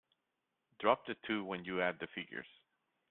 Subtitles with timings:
[0.79, 2.47] Drop the two when you add the figures.